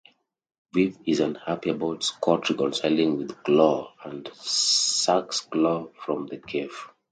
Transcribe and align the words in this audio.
Viv 0.73 0.97
is 1.05 1.19
unhappy 1.19 1.69
about 1.69 2.01
Scott 2.03 2.49
reconciling 2.49 3.17
with 3.19 3.43
Chloe 3.43 3.87
and 4.03 4.27
sacks 4.33 5.41
Chloe 5.41 5.91
from 6.03 6.25
the 6.25 6.39
cafe. 6.39 6.69